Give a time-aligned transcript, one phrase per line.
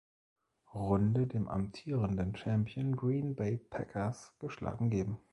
[0.73, 5.19] Runde dem amtierenden Champion Green Bay Packers geschlagen geben.